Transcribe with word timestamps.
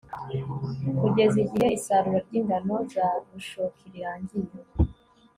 kugeza 0.99 1.37
igihe 1.45 1.67
isarura 1.79 2.19
ry'ingano 2.25 2.75
za 2.93 3.05
bushoki 3.29 3.83
rirangiye 3.93 4.53